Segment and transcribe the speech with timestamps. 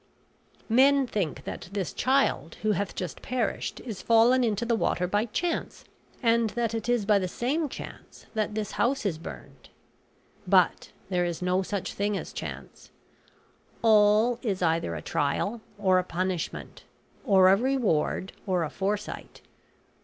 [0.67, 5.25] Men think that this child who hath just perished is fallen into the water by
[5.25, 5.85] chance;
[6.23, 9.69] and that it is by the same chance that this house is burned;
[10.47, 12.89] but there is no such thing as chance;
[13.83, 16.83] all is either a trial, or a punishment,
[17.23, 19.43] or a reward, or a foresight.